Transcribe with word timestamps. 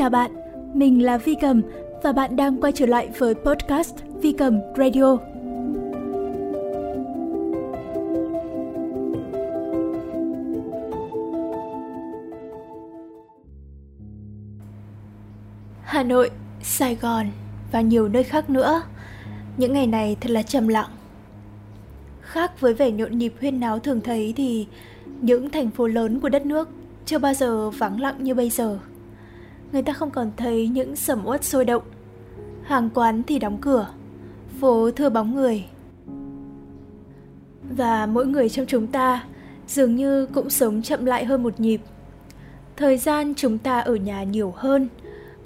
Chào 0.00 0.10
bạn, 0.10 0.30
mình 0.74 1.04
là 1.04 1.18
Vi 1.18 1.34
Cầm 1.40 1.62
và 2.02 2.12
bạn 2.12 2.36
đang 2.36 2.60
quay 2.60 2.72
trở 2.72 2.86
lại 2.86 3.08
với 3.18 3.34
podcast 3.34 3.94
Vi 4.22 4.32
Cầm 4.32 4.60
Radio. 4.76 5.16
Hà 15.82 16.02
Nội, 16.02 16.30
Sài 16.62 16.94
Gòn 16.94 17.26
và 17.72 17.80
nhiều 17.80 18.08
nơi 18.08 18.22
khác 18.22 18.50
nữa. 18.50 18.82
Những 19.56 19.72
ngày 19.72 19.86
này 19.86 20.16
thật 20.20 20.30
là 20.30 20.42
trầm 20.42 20.68
lặng. 20.68 20.90
Khác 22.20 22.60
với 22.60 22.74
vẻ 22.74 22.90
nhộn 22.90 23.18
nhịp 23.18 23.34
huyên 23.40 23.60
náo 23.60 23.78
thường 23.78 24.00
thấy 24.00 24.32
thì 24.36 24.66
những 25.20 25.50
thành 25.50 25.70
phố 25.70 25.86
lớn 25.86 26.20
của 26.20 26.28
đất 26.28 26.46
nước 26.46 26.68
chưa 27.06 27.18
bao 27.18 27.34
giờ 27.34 27.70
vắng 27.70 28.00
lặng 28.00 28.16
như 28.18 28.34
bây 28.34 28.50
giờ. 28.50 28.78
Người 29.72 29.82
ta 29.82 29.92
không 29.92 30.10
còn 30.10 30.30
thấy 30.36 30.68
những 30.68 30.96
sầm 30.96 31.26
uất 31.26 31.44
sôi 31.44 31.64
động. 31.64 31.82
Hàng 32.62 32.90
quán 32.94 33.22
thì 33.22 33.38
đóng 33.38 33.58
cửa, 33.60 33.88
phố 34.60 34.90
thưa 34.90 35.10
bóng 35.10 35.34
người. 35.34 35.64
Và 37.76 38.06
mỗi 38.06 38.26
người 38.26 38.48
trong 38.48 38.66
chúng 38.66 38.86
ta 38.86 39.24
dường 39.66 39.96
như 39.96 40.26
cũng 40.26 40.50
sống 40.50 40.82
chậm 40.82 41.04
lại 41.04 41.24
hơn 41.24 41.42
một 41.42 41.60
nhịp. 41.60 41.80
Thời 42.76 42.98
gian 42.98 43.34
chúng 43.36 43.58
ta 43.58 43.80
ở 43.80 43.94
nhà 43.94 44.22
nhiều 44.22 44.54
hơn, 44.56 44.88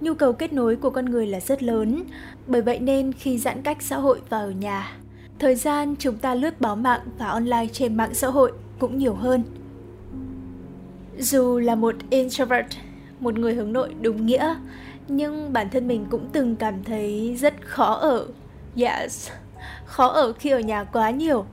nhu 0.00 0.14
cầu 0.14 0.32
kết 0.32 0.52
nối 0.52 0.76
của 0.76 0.90
con 0.90 1.04
người 1.04 1.26
là 1.26 1.40
rất 1.40 1.62
lớn, 1.62 2.02
bởi 2.46 2.62
vậy 2.62 2.78
nên 2.78 3.12
khi 3.12 3.38
giãn 3.38 3.62
cách 3.62 3.82
xã 3.82 3.96
hội 3.96 4.20
và 4.28 4.38
ở 4.38 4.50
nhà, 4.50 4.96
thời 5.38 5.54
gian 5.54 5.94
chúng 5.98 6.16
ta 6.16 6.34
lướt 6.34 6.60
báo 6.60 6.76
mạng 6.76 7.00
và 7.18 7.26
online 7.26 7.66
trên 7.72 7.96
mạng 7.96 8.14
xã 8.14 8.28
hội 8.28 8.52
cũng 8.78 8.98
nhiều 8.98 9.14
hơn. 9.14 9.42
Dù 11.18 11.58
là 11.58 11.74
một 11.74 11.94
introvert, 12.10 12.66
một 13.24 13.38
người 13.38 13.54
hướng 13.54 13.72
nội 13.72 13.94
đúng 14.00 14.26
nghĩa, 14.26 14.54
nhưng 15.08 15.52
bản 15.52 15.68
thân 15.70 15.88
mình 15.88 16.06
cũng 16.10 16.28
từng 16.32 16.56
cảm 16.56 16.84
thấy 16.84 17.36
rất 17.40 17.54
khó 17.60 17.94
ở. 17.94 18.26
Yes, 18.76 19.30
khó 19.84 20.06
ở 20.06 20.32
khi 20.32 20.50
ở 20.50 20.60
nhà 20.60 20.84
quá 20.84 21.10
nhiều. 21.10 21.44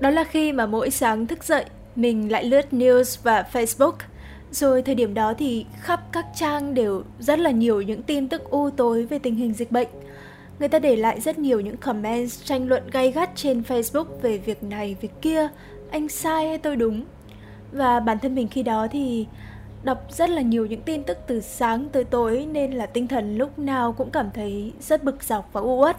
Đó 0.00 0.10
là 0.10 0.24
khi 0.24 0.52
mà 0.52 0.66
mỗi 0.66 0.90
sáng 0.90 1.26
thức 1.26 1.44
dậy, 1.44 1.64
mình 1.96 2.32
lại 2.32 2.44
lướt 2.44 2.66
news 2.72 3.18
và 3.22 3.44
Facebook. 3.52 3.92
Rồi 4.50 4.82
thời 4.82 4.94
điểm 4.94 5.14
đó 5.14 5.34
thì 5.38 5.66
khắp 5.80 6.00
các 6.12 6.26
trang 6.36 6.74
đều 6.74 7.02
rất 7.18 7.38
là 7.38 7.50
nhiều 7.50 7.82
những 7.82 8.02
tin 8.02 8.28
tức 8.28 8.50
u 8.50 8.70
tối 8.70 9.06
về 9.06 9.18
tình 9.18 9.34
hình 9.34 9.52
dịch 9.52 9.70
bệnh. 9.70 9.88
Người 10.58 10.68
ta 10.68 10.78
để 10.78 10.96
lại 10.96 11.20
rất 11.20 11.38
nhiều 11.38 11.60
những 11.60 11.76
comments 11.76 12.44
tranh 12.44 12.68
luận 12.68 12.82
gay 12.92 13.12
gắt 13.12 13.30
trên 13.34 13.62
Facebook 13.68 14.04
về 14.22 14.38
việc 14.38 14.62
này, 14.62 14.96
việc 15.00 15.12
kia, 15.22 15.48
anh 15.90 16.08
sai 16.08 16.48
hay 16.48 16.58
tôi 16.58 16.76
đúng 16.76 17.04
và 17.72 18.00
bản 18.00 18.18
thân 18.18 18.34
mình 18.34 18.48
khi 18.48 18.62
đó 18.62 18.86
thì 18.90 19.26
đọc 19.84 20.04
rất 20.12 20.30
là 20.30 20.42
nhiều 20.42 20.66
những 20.66 20.82
tin 20.82 21.04
tức 21.04 21.18
từ 21.26 21.40
sáng 21.40 21.88
tới 21.92 22.04
tối 22.04 22.46
nên 22.52 22.72
là 22.72 22.86
tinh 22.86 23.08
thần 23.08 23.38
lúc 23.38 23.58
nào 23.58 23.92
cũng 23.92 24.10
cảm 24.10 24.30
thấy 24.34 24.72
rất 24.80 25.04
bực 25.04 25.22
dọc 25.22 25.52
và 25.52 25.60
u 25.60 25.80
uất. 25.80 25.96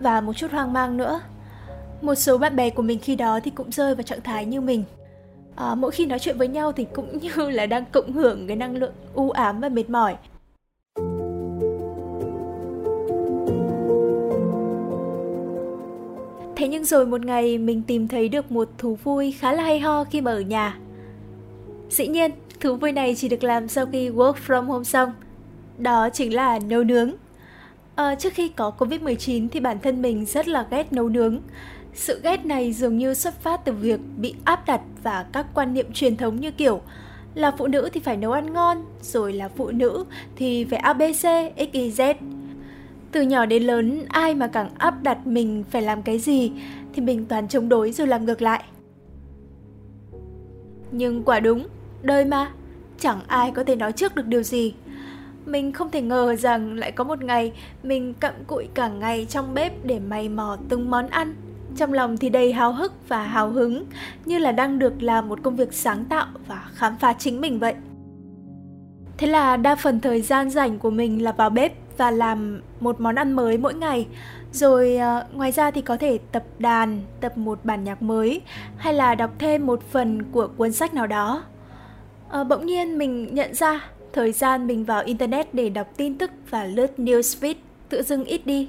Và 0.00 0.20
một 0.20 0.32
chút 0.32 0.50
hoang 0.50 0.72
mang 0.72 0.96
nữa 0.96 1.20
một 2.02 2.14
số 2.14 2.38
bạn 2.38 2.56
bè 2.56 2.70
của 2.70 2.82
mình 2.82 2.98
khi 2.98 3.16
đó 3.16 3.40
thì 3.44 3.50
cũng 3.50 3.72
rơi 3.72 3.94
vào 3.94 4.02
trạng 4.02 4.20
thái 4.20 4.46
như 4.46 4.60
mình. 4.60 4.84
À, 5.56 5.74
mỗi 5.74 5.90
khi 5.90 6.06
nói 6.06 6.18
chuyện 6.18 6.38
với 6.38 6.48
nhau 6.48 6.72
thì 6.72 6.86
cũng 6.94 7.18
như 7.22 7.50
là 7.50 7.66
đang 7.66 7.84
cộng 7.92 8.12
hưởng 8.12 8.46
cái 8.46 8.56
năng 8.56 8.76
lượng 8.76 8.92
u 9.14 9.30
ám 9.30 9.60
và 9.60 9.68
mệt 9.68 9.90
mỏi. 9.90 10.16
Thế 16.56 16.68
nhưng 16.68 16.84
rồi 16.84 17.06
một 17.06 17.24
ngày 17.24 17.58
mình 17.58 17.82
tìm 17.82 18.08
thấy 18.08 18.28
được 18.28 18.52
một 18.52 18.68
thú 18.78 18.94
vui 19.04 19.32
khá 19.32 19.52
là 19.52 19.62
hay 19.62 19.80
ho 19.80 20.04
khi 20.04 20.20
mà 20.20 20.30
ở 20.30 20.40
nhà. 20.40 20.78
Dĩ 21.90 22.06
nhiên, 22.06 22.30
thú 22.60 22.76
vui 22.76 22.92
này 22.92 23.14
chỉ 23.16 23.28
được 23.28 23.44
làm 23.44 23.68
sau 23.68 23.86
khi 23.92 24.10
work 24.10 24.34
from 24.46 24.64
home 24.64 24.84
xong. 24.84 25.12
Đó 25.78 26.08
chính 26.12 26.34
là 26.34 26.58
nấu 26.58 26.84
nướng. 26.84 27.12
À, 27.94 28.14
trước 28.14 28.32
khi 28.34 28.48
có 28.48 28.72
Covid-19 28.78 29.48
thì 29.48 29.60
bản 29.60 29.78
thân 29.82 30.02
mình 30.02 30.24
rất 30.24 30.48
là 30.48 30.66
ghét 30.70 30.92
nấu 30.92 31.08
nướng. 31.08 31.40
Sự 31.94 32.20
ghét 32.22 32.46
này 32.46 32.72
dường 32.72 32.98
như 32.98 33.14
xuất 33.14 33.40
phát 33.40 33.64
từ 33.64 33.72
việc 33.72 34.00
bị 34.16 34.34
áp 34.44 34.66
đặt 34.66 34.80
và 35.02 35.26
các 35.32 35.46
quan 35.54 35.74
niệm 35.74 35.92
truyền 35.92 36.16
thống 36.16 36.40
như 36.40 36.50
kiểu 36.50 36.80
là 37.34 37.50
phụ 37.58 37.66
nữ 37.66 37.88
thì 37.92 38.00
phải 38.00 38.16
nấu 38.16 38.32
ăn 38.32 38.52
ngon, 38.52 38.84
rồi 39.02 39.32
là 39.32 39.48
phụ 39.48 39.70
nữ 39.70 40.04
thì 40.36 40.64
phải 40.64 40.78
ABC, 40.78 41.24
XYZ. 41.56 42.14
Từ 43.12 43.22
nhỏ 43.22 43.46
đến 43.46 43.62
lớn, 43.62 44.04
ai 44.08 44.34
mà 44.34 44.46
càng 44.46 44.70
áp 44.78 45.02
đặt 45.02 45.26
mình 45.26 45.64
phải 45.70 45.82
làm 45.82 46.02
cái 46.02 46.18
gì 46.18 46.52
thì 46.92 47.02
mình 47.02 47.26
toàn 47.26 47.48
chống 47.48 47.68
đối 47.68 47.92
rồi 47.92 48.06
làm 48.06 48.24
ngược 48.24 48.42
lại. 48.42 48.64
Nhưng 50.92 51.22
quả 51.24 51.40
đúng, 51.40 51.66
Đời 52.02 52.24
mà, 52.24 52.50
chẳng 52.98 53.20
ai 53.26 53.50
có 53.50 53.64
thể 53.64 53.76
nói 53.76 53.92
trước 53.92 54.14
được 54.14 54.26
điều 54.26 54.42
gì. 54.42 54.74
Mình 55.46 55.72
không 55.72 55.90
thể 55.90 56.02
ngờ 56.02 56.36
rằng 56.36 56.74
lại 56.74 56.92
có 56.92 57.04
một 57.04 57.22
ngày 57.24 57.52
mình 57.82 58.14
cặm 58.14 58.34
cụi 58.46 58.68
cả 58.74 58.88
ngày 58.88 59.26
trong 59.30 59.54
bếp 59.54 59.84
để 59.84 59.98
mày 59.98 60.28
mò 60.28 60.56
từng 60.68 60.90
món 60.90 61.08
ăn. 61.08 61.34
Trong 61.76 61.92
lòng 61.92 62.16
thì 62.16 62.28
đầy 62.28 62.52
hào 62.52 62.72
hức 62.72 63.08
và 63.08 63.22
hào 63.22 63.50
hứng, 63.50 63.84
như 64.24 64.38
là 64.38 64.52
đang 64.52 64.78
được 64.78 65.02
làm 65.02 65.28
một 65.28 65.38
công 65.42 65.56
việc 65.56 65.72
sáng 65.72 66.04
tạo 66.04 66.26
và 66.46 66.64
khám 66.74 66.96
phá 66.96 67.12
chính 67.12 67.40
mình 67.40 67.58
vậy. 67.58 67.74
Thế 69.18 69.26
là 69.26 69.56
đa 69.56 69.74
phần 69.74 70.00
thời 70.00 70.22
gian 70.22 70.50
rảnh 70.50 70.78
của 70.78 70.90
mình 70.90 71.22
là 71.22 71.32
vào 71.32 71.50
bếp 71.50 71.72
và 71.96 72.10
làm 72.10 72.60
một 72.80 73.00
món 73.00 73.14
ăn 73.14 73.32
mới 73.32 73.58
mỗi 73.58 73.74
ngày. 73.74 74.06
Rồi 74.52 74.98
uh, 74.98 75.34
ngoài 75.36 75.52
ra 75.52 75.70
thì 75.70 75.82
có 75.82 75.96
thể 75.96 76.18
tập 76.32 76.44
đàn, 76.58 77.00
tập 77.20 77.38
một 77.38 77.64
bản 77.64 77.84
nhạc 77.84 78.02
mới 78.02 78.40
hay 78.76 78.94
là 78.94 79.14
đọc 79.14 79.30
thêm 79.38 79.66
một 79.66 79.80
phần 79.90 80.22
của 80.32 80.48
cuốn 80.56 80.72
sách 80.72 80.94
nào 80.94 81.06
đó 81.06 81.44
à, 82.30 82.44
bỗng 82.44 82.66
nhiên 82.66 82.98
mình 82.98 83.34
nhận 83.34 83.54
ra 83.54 83.90
thời 84.12 84.32
gian 84.32 84.66
mình 84.66 84.84
vào 84.84 85.02
internet 85.04 85.54
để 85.54 85.68
đọc 85.68 85.88
tin 85.96 86.18
tức 86.18 86.30
và 86.50 86.64
lướt 86.64 86.90
newsfeed 86.98 87.54
tự 87.88 88.02
dưng 88.02 88.24
ít 88.24 88.46
đi. 88.46 88.68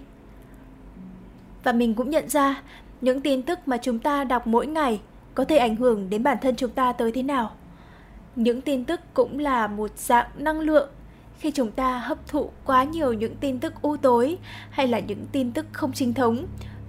Và 1.64 1.72
mình 1.72 1.96
cũng 1.96 2.10
nhận 2.10 2.30
ra 2.30 2.62
những 3.02 3.22
tin 3.22 3.42
tức 3.42 3.60
mà 3.66 3.78
chúng 3.78 4.00
ta 4.00 4.24
đọc 4.24 4.48
mỗi 4.48 4.68
ngày 4.68 5.00
có 5.36 5.46
thể 5.46 5.58
ảnh 5.58 5.76
hưởng 5.76 6.10
đến 6.10 6.24
bản 6.24 6.38
thân 6.42 6.56
chúng 6.56 6.72
ta 6.72 6.94
tới 6.94 7.12
thế 7.12 7.24
nào. 7.24 7.52
Những 8.36 8.62
tin 8.62 8.86
tức 8.86 9.00
cũng 9.14 9.40
là 9.40 9.68
một 9.68 9.92
dạng 9.98 10.28
năng 10.38 10.60
lượng 10.60 10.90
khi 11.40 11.52
chúng 11.52 11.72
ta 11.72 11.98
hấp 11.98 12.28
thụ 12.28 12.50
quá 12.66 12.84
nhiều 12.84 13.14
những 13.14 13.36
tin 13.36 13.60
tức 13.60 13.74
u 13.82 13.98
tối 13.98 14.38
hay 14.70 14.88
là 14.88 15.00
những 15.00 15.26
tin 15.32 15.52
tức 15.52 15.66
không 15.72 15.94
chính 15.94 16.14
thống 16.14 16.46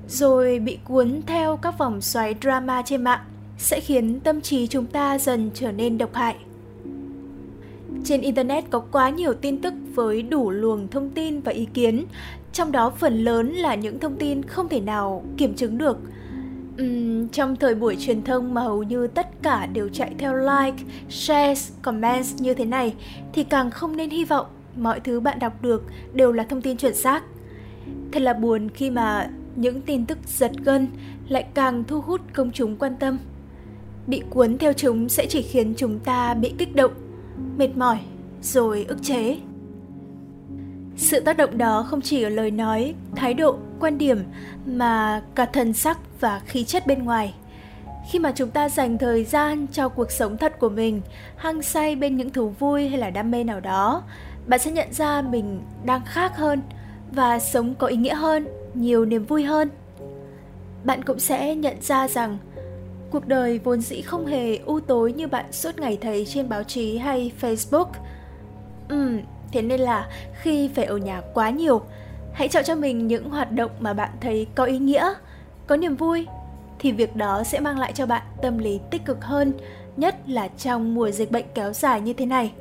rồi 0.09 0.59
bị 0.59 0.79
cuốn 0.85 1.21
theo 1.27 1.57
các 1.57 1.79
vòng 1.79 2.01
xoáy 2.01 2.35
drama 2.43 2.83
trên 2.83 3.05
mạng 3.05 3.21
sẽ 3.59 3.81
khiến 3.81 4.21
tâm 4.21 4.41
trí 4.41 4.67
chúng 4.67 4.87
ta 4.87 5.19
dần 5.19 5.51
trở 5.55 5.73
nên 5.73 5.99
độc 5.99 6.15
hại 6.15 6.37
trên 8.05 8.21
Internet 8.21 8.71
có 8.71 8.79
quá 8.93 9.11
nhiều 9.11 9.35
tin 9.35 9.63
tức 9.63 9.75
với 9.95 10.23
đủ 10.23 10.51
luồng 10.51 10.89
thông 10.89 11.11
tin 11.11 11.41
và 11.41 11.53
ý 11.53 11.67
kiến, 11.75 12.05
trong 12.53 12.73
đó 12.73 12.91
phần 12.91 13.25
lớn 13.25 13.53
là 13.53 13.75
những 13.75 13.99
thông 13.99 14.17
tin 14.17 14.43
không 14.43 14.69
thể 14.69 14.81
nào 14.81 15.25
kiểm 15.37 15.55
chứng 15.55 15.79
được. 15.79 15.99
Uhm, 16.83 17.29
trong 17.29 17.57
thời 17.57 17.75
buổi 17.75 17.97
truyền 17.97 18.23
thông 18.23 18.55
mà 18.55 18.61
hầu 18.61 18.83
như 18.83 19.07
tất 19.07 19.43
cả 19.43 19.67
đều 19.67 19.89
chạy 19.89 20.15
theo 20.19 20.35
like, 20.35 20.85
shares, 21.09 21.73
comments 21.83 22.43
như 22.43 22.55
thế 22.55 22.65
này 22.65 22.95
thì 23.33 23.45
càng 23.45 23.71
không 23.71 23.97
nên 23.97 24.11
hy 24.11 24.25
vọng 24.25 24.47
mọi 24.77 25.01
thứ 25.01 25.21
bạn 25.21 25.39
đọc 25.39 25.63
được 25.63 25.83
đều 26.13 26.33
là 26.33 26.45
thông 26.45 26.63
tin 26.63 26.77
chuẩn 26.77 26.95
xác. 26.95 27.23
Thật 28.13 28.23
là 28.23 28.33
buồn 28.33 28.69
khi 28.69 28.91
mà 28.91 29.31
những 29.57 29.81
tin 29.81 30.07
tức 30.07 30.19
giật 30.27 30.53
gân 30.65 30.87
lại 31.29 31.47
càng 31.55 31.85
thu 31.85 32.01
hút 32.01 32.21
công 32.33 32.53
chúng 32.53 32.77
quan 32.77 32.97
tâm. 32.97 33.19
Bị 34.07 34.23
cuốn 34.31 34.59
theo 34.59 34.73
chúng 34.73 35.09
sẽ 35.09 35.27
chỉ 35.27 35.43
khiến 35.43 35.75
chúng 35.77 35.99
ta 35.99 36.35
bị 36.35 36.53
kích 36.59 36.75
động 36.75 36.93
mệt 37.59 37.77
mỏi, 37.77 37.99
rồi 38.43 38.85
ức 38.89 39.03
chế. 39.03 39.37
Sự 40.97 41.21
tác 41.21 41.37
động 41.37 41.59
đó 41.59 41.87
không 41.89 42.01
chỉ 42.01 42.23
ở 42.23 42.29
lời 42.29 42.51
nói, 42.51 42.95
thái 43.17 43.35
độ, 43.35 43.57
quan 43.81 43.99
điểm 43.99 44.19
mà 44.67 45.23
cả 45.35 45.47
thần 45.47 45.73
sắc 45.73 45.99
và 46.21 46.41
khí 46.47 46.65
chất 46.65 46.87
bên 46.87 47.05
ngoài. 47.05 47.35
Khi 48.11 48.19
mà 48.19 48.33
chúng 48.33 48.51
ta 48.51 48.69
dành 48.69 48.99
thời 48.99 49.25
gian 49.25 49.67
cho 49.73 49.89
cuộc 49.89 50.11
sống 50.11 50.37
thật 50.37 50.59
của 50.59 50.69
mình, 50.69 51.01
hăng 51.37 51.63
say 51.63 51.97
bên 51.97 52.17
những 52.17 52.31
thú 52.31 52.49
vui 52.49 52.89
hay 52.89 52.99
là 52.99 53.11
đam 53.11 53.31
mê 53.31 53.45
nào 53.45 53.61
đó, 53.61 54.03
bạn 54.47 54.61
sẽ 54.61 54.71
nhận 54.71 54.93
ra 54.93 55.23
mình 55.23 55.61
đang 55.85 56.01
khác 56.05 56.37
hơn 56.37 56.61
và 57.13 57.39
sống 57.39 57.75
có 57.75 57.87
ý 57.87 57.97
nghĩa 57.97 58.15
hơn, 58.15 58.47
nhiều 58.75 59.05
niềm 59.05 59.25
vui 59.25 59.45
hơn. 59.45 59.71
Bạn 60.85 61.05
cũng 61.05 61.19
sẽ 61.19 61.55
nhận 61.55 61.77
ra 61.83 62.09
rằng 62.09 62.39
Cuộc 63.11 63.27
đời 63.29 63.59
vốn 63.59 63.81
dĩ 63.81 64.03
không 64.03 64.27
hề 64.27 64.57
u 64.57 64.81
tối 64.81 65.13
như 65.13 65.27
bạn 65.27 65.53
suốt 65.53 65.79
ngày 65.79 65.99
thấy 66.01 66.27
trên 66.27 66.49
báo 66.49 66.63
chí 66.63 66.99
hay 66.99 67.33
Facebook. 67.41 67.87
Ừm, 68.89 69.21
thế 69.53 69.63
nên 69.63 69.81
là 69.81 70.09
khi 70.43 70.71
phải 70.75 70.85
ở 70.85 70.97
nhà 70.97 71.21
quá 71.35 71.51
nhiều, 71.51 71.83
hãy 72.33 72.49
chọn 72.49 72.65
cho 72.65 72.75
mình 72.75 73.07
những 73.07 73.31
hoạt 73.31 73.53
động 73.53 73.71
mà 73.81 73.93
bạn 73.93 74.11
thấy 74.21 74.47
có 74.55 74.65
ý 74.65 74.79
nghĩa, 74.79 75.15
có 75.67 75.77
niềm 75.77 75.97
vui 75.97 76.27
thì 76.79 76.93
việc 76.93 77.17
đó 77.17 77.43
sẽ 77.45 77.61
mang 77.61 77.79
lại 77.79 77.93
cho 77.93 78.07
bạn 78.07 78.23
tâm 78.43 78.59
lý 78.59 78.81
tích 78.91 79.05
cực 79.05 79.25
hơn, 79.25 79.53
nhất 79.97 80.17
là 80.27 80.49
trong 80.49 80.95
mùa 80.95 81.11
dịch 81.11 81.31
bệnh 81.31 81.47
kéo 81.55 81.73
dài 81.73 82.01
như 82.01 82.13
thế 82.13 82.27
này. 82.27 82.53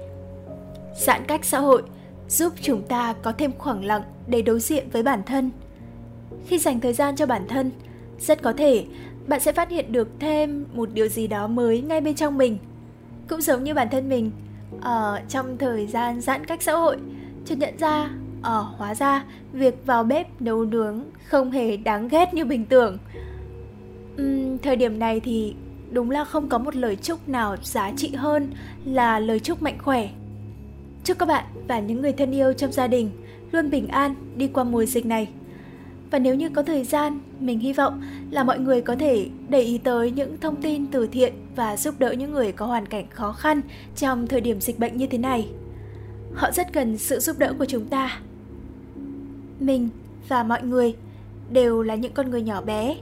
Giãn 0.95 1.25
cách 1.27 1.45
xã 1.45 1.59
hội 1.59 1.83
giúp 2.29 2.53
chúng 2.61 2.81
ta 2.81 3.13
có 3.21 3.31
thêm 3.37 3.51
khoảng 3.57 3.85
lặng 3.85 4.03
để 4.27 4.41
đối 4.41 4.59
diện 4.59 4.89
với 4.89 5.03
bản 5.03 5.23
thân. 5.25 5.51
Khi 6.47 6.59
dành 6.59 6.79
thời 6.79 6.93
gian 6.93 7.15
cho 7.15 7.25
bản 7.25 7.47
thân, 7.47 7.71
rất 8.19 8.41
có 8.41 8.53
thể 8.57 8.85
bạn 9.27 9.39
sẽ 9.39 9.51
phát 9.51 9.69
hiện 9.69 9.92
được 9.92 10.07
thêm 10.19 10.66
một 10.74 10.89
điều 10.94 11.07
gì 11.07 11.27
đó 11.27 11.48
mới 11.48 11.81
ngay 11.81 12.01
bên 12.01 12.16
trong 12.16 12.38
mình. 12.38 12.57
Cũng 13.30 13.42
giống 13.42 13.63
như 13.63 13.74
bản 13.74 13.88
thân 13.92 14.10
mình, 14.10 14.31
ở 14.81 15.21
trong 15.30 15.57
thời 15.57 15.88
gian 15.88 16.21
giãn 16.21 16.45
cách 16.45 16.62
xã 16.62 16.74
hội 16.74 16.98
chợt 17.45 17.57
nhận 17.57 17.77
ra 17.77 18.10
ở 18.42 18.62
hóa 18.62 18.95
ra 18.95 19.24
việc 19.54 19.86
vào 19.86 20.04
bếp 20.04 20.42
nấu 20.42 20.66
nướng 20.66 21.01
không 21.25 21.51
hề 21.51 21.77
đáng 21.77 22.07
ghét 22.07 22.33
như 22.33 22.45
bình 22.45 22.66
tưởng 22.66 22.98
uhm, 24.21 24.57
thời 24.57 24.75
điểm 24.75 25.00
này 25.00 25.19
thì 25.19 25.56
đúng 25.92 26.12
là 26.12 26.24
không 26.25 26.50
có 26.50 26.57
một 26.57 26.75
lời 26.75 26.95
chúc 26.95 27.30
nào 27.30 27.56
giá 27.63 27.92
trị 27.98 28.13
hơn 28.16 28.51
là 28.86 29.19
lời 29.19 29.39
chúc 29.39 29.62
mạnh 29.62 29.77
khỏe. 29.81 30.10
Chúc 31.04 31.19
các 31.19 31.27
bạn 31.27 31.45
và 31.68 31.80
những 31.80 32.01
người 32.01 32.13
thân 32.13 32.31
yêu 32.31 32.54
trong 32.54 32.71
gia 32.71 32.88
đình 32.88 33.12
luôn 33.51 33.69
bình 33.69 33.88
an 33.88 34.16
đi 34.36 34.48
qua 34.48 34.63
mùa 34.63 34.86
dịch 34.86 35.06
này 35.06 35.27
và 36.11 36.19
nếu 36.19 36.35
như 36.35 36.50
có 36.50 36.63
thời 36.63 36.83
gian, 36.83 37.19
mình 37.39 37.59
hy 37.59 37.73
vọng 37.73 38.01
là 38.31 38.44
mọi 38.44 38.59
người 38.59 38.81
có 38.81 38.95
thể 38.95 39.29
để 39.50 39.61
ý 39.61 39.77
tới 39.77 40.11
những 40.11 40.38
thông 40.39 40.61
tin 40.61 40.88
từ 40.88 41.07
thiện 41.07 41.33
và 41.56 41.77
giúp 41.77 41.95
đỡ 42.00 42.11
những 42.11 42.31
người 42.31 42.51
có 42.51 42.65
hoàn 42.65 42.85
cảnh 42.85 43.06
khó 43.09 43.31
khăn 43.31 43.61
trong 43.95 44.27
thời 44.27 44.41
điểm 44.41 44.61
dịch 44.61 44.79
bệnh 44.79 44.97
như 44.97 45.07
thế 45.07 45.17
này. 45.17 45.50
Họ 46.33 46.51
rất 46.51 46.73
cần 46.73 46.97
sự 46.97 47.19
giúp 47.19 47.38
đỡ 47.39 47.53
của 47.59 47.65
chúng 47.65 47.85
ta. 47.85 48.19
Mình 49.59 49.89
và 50.27 50.44
mọi 50.44 50.63
người 50.63 50.95
đều 51.51 51.81
là 51.81 51.95
những 51.95 52.13
con 52.13 52.29
người 52.29 52.41
nhỏ 52.41 52.61
bé. 52.61 52.95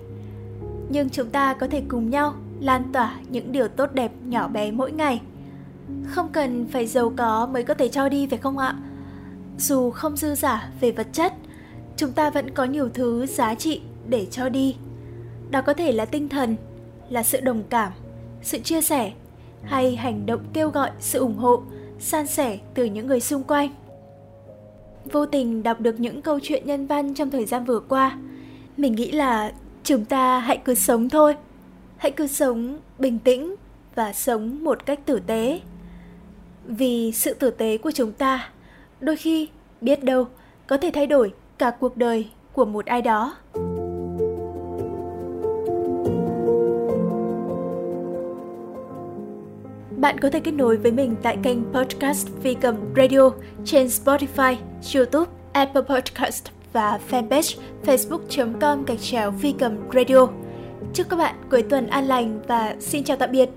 Nhưng 0.90 1.10
chúng 1.10 1.30
ta 1.30 1.54
có 1.54 1.68
thể 1.68 1.84
cùng 1.88 2.10
nhau 2.10 2.34
lan 2.60 2.84
tỏa 2.94 3.16
những 3.30 3.52
điều 3.52 3.68
tốt 3.68 3.94
đẹp 3.94 4.12
nhỏ 4.26 4.48
bé 4.48 4.72
mỗi 4.72 4.92
ngày. 4.92 5.22
Không 6.06 6.30
cần 6.32 6.68
phải 6.68 6.88
giàu 6.88 7.14
có 7.18 7.50
mới 7.54 7.64
có 7.64 7.74
thể 7.74 7.88
cho 7.88 8.10
đi, 8.10 8.28
phải 8.28 8.40
không 8.40 8.58
ạ? 8.58 8.76
Dù 9.58 9.90
không 9.90 10.18
dư 10.18 10.36
giả 10.36 10.70
về 10.82 10.92
vật 10.92 11.08
chất 11.14 11.34
chúng 11.98 12.12
ta 12.12 12.30
vẫn 12.30 12.50
có 12.50 12.64
nhiều 12.64 12.90
thứ 12.94 13.26
giá 13.26 13.56
trị 13.56 13.82
để 14.10 14.26
cho 14.32 14.50
đi. 14.50 14.76
Đó 15.52 15.62
có 15.62 15.74
thể 15.74 15.92
là 15.92 16.06
tinh 16.06 16.30
thần, 16.30 16.56
là 17.10 17.24
sự 17.24 17.40
đồng 17.40 17.64
cảm, 17.70 17.92
sự 18.42 18.60
chia 18.60 18.82
sẻ, 18.82 19.12
hay 19.64 19.96
hành 19.96 20.26
động 20.26 20.42
kêu 20.54 20.70
gọi, 20.70 20.92
sự 21.00 21.20
ủng 21.20 21.38
hộ, 21.38 21.62
san 22.00 22.28
sẻ 22.28 22.60
từ 22.74 22.86
những 22.86 23.08
người 23.08 23.20
xung 23.20 23.44
quanh. 23.44 23.70
Vô 25.12 25.26
tình 25.26 25.64
đọc 25.64 25.80
được 25.80 26.00
những 26.00 26.22
câu 26.22 26.40
chuyện 26.44 26.66
nhân 26.66 26.88
văn 26.88 27.14
trong 27.14 27.30
thời 27.30 27.46
gian 27.46 27.66
vừa 27.66 27.80
qua, 27.80 28.18
mình 28.78 28.96
nghĩ 28.96 29.12
là 29.12 29.54
chúng 29.84 30.06
ta 30.06 30.40
hãy 30.40 30.58
cứ 30.58 30.76
sống 30.76 31.10
thôi. 31.10 31.36
Hãy 31.98 32.12
cứ 32.12 32.28
sống 32.28 32.80
bình 33.00 33.20
tĩnh 33.20 33.56
và 33.96 34.14
sống 34.14 34.64
một 34.64 34.86
cách 34.86 35.00
tử 35.06 35.20
tế. 35.28 35.62
Vì 36.66 37.12
sự 37.12 37.34
tử 37.34 37.50
tế 37.50 37.78
của 37.78 37.92
chúng 37.92 38.12
ta, 38.12 38.50
đôi 39.00 39.16
khi 39.16 39.48
biết 39.82 40.04
đâu 40.04 40.28
có 40.68 40.78
thể 40.78 40.92
thay 40.94 41.08
đổi 41.08 41.34
cả 41.60 41.72
cuộc 41.80 41.98
đời 41.98 42.28
của 42.54 42.66
một 42.66 42.86
ai 42.86 43.02
đó 43.02 43.36
Bạn 49.98 50.20
có 50.20 50.30
thể 50.30 50.40
kết 50.40 50.52
nối 50.52 50.78
với 50.78 50.92
mình 50.92 51.16
tại 51.24 51.38
kênh 51.44 51.74
podcast 51.74 52.28
Phi 52.42 52.54
Cầm 52.54 52.76
Radio 52.96 53.32
trên 53.66 53.88
Spotify, 53.88 54.56
YouTube, 54.96 55.32
Apple 55.54 55.82
Podcast 55.82 56.46
và 56.74 57.00
fanpage 57.10 57.60
facebook.com 57.86 58.86
gạch 58.86 59.02
chéo 59.02 59.32
Phi 59.32 59.52
Cầm 59.60 59.78
Radio. 59.94 60.28
Chúc 60.94 61.10
các 61.10 61.16
bạn 61.16 61.36
cuối 61.52 61.64
tuần 61.64 61.88
an 61.88 62.08
lành 62.08 62.40
và 62.48 62.76
xin 62.80 63.04
chào 63.04 63.18
tạm 63.18 63.32
biệt. 63.32 63.50